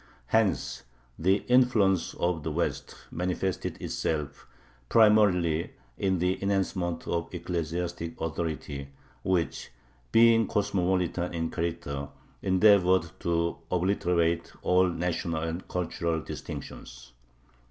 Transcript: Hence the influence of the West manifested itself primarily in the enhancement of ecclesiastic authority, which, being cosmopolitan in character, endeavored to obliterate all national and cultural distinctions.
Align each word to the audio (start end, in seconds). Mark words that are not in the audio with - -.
Hence 0.25 0.81
the 1.19 1.45
influence 1.47 2.15
of 2.15 2.41
the 2.41 2.51
West 2.51 2.95
manifested 3.11 3.79
itself 3.79 4.47
primarily 4.89 5.73
in 5.95 6.17
the 6.17 6.41
enhancement 6.41 7.07
of 7.07 7.31
ecclesiastic 7.31 8.19
authority, 8.19 8.89
which, 9.21 9.69
being 10.11 10.47
cosmopolitan 10.47 11.35
in 11.35 11.51
character, 11.51 12.09
endeavored 12.41 13.11
to 13.19 13.57
obliterate 13.69 14.51
all 14.63 14.87
national 14.89 15.43
and 15.43 15.67
cultural 15.67 16.19
distinctions. 16.19 17.11